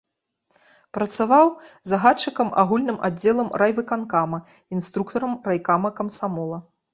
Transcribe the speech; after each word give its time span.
Працаваў 0.97 1.51
загадчыкам 1.89 2.49
агульным 2.61 2.97
аддзелам 3.09 3.53
райвыканкама, 3.63 4.41
інструктарам 4.79 5.37
райкама 5.51 5.89
камсамола. 6.01 6.59